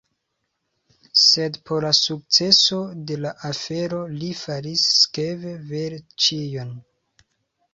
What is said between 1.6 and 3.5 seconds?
por la sukceso de la